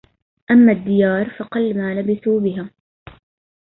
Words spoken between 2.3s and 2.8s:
بها